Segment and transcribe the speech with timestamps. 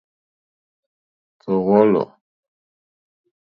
[1.41, 2.07] Tɔ̀ wɔ̌lɔ̀.